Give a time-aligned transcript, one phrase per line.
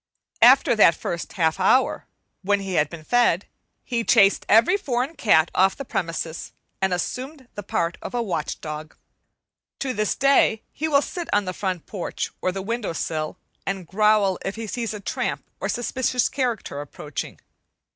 [0.41, 2.07] After that first half hour,
[2.41, 3.45] when he had been fed,
[3.83, 8.59] he chased every foreign cat off the premises, and assumed the part of a watch
[8.61, 8.95] dog.
[9.77, 13.85] To this day he will sit on the front porch or the window sill and
[13.85, 17.39] growl if he sees a tramp or suspicious character approaching.